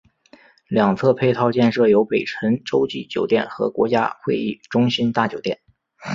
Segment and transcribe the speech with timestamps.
[0.67, 5.59] 西侧配套建设有北辰洲际酒店和国家会议中心大酒店。